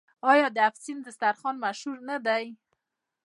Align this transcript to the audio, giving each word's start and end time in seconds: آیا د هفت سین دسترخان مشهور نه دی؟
آیا 0.31 0.47
د 0.55 0.57
هفت 0.67 0.79
سین 0.85 0.97
دسترخان 1.05 1.55
مشهور 1.65 1.97
نه 2.09 2.17
دی؟ 2.25 2.45